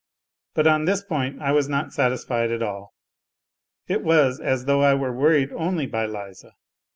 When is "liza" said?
6.07-6.53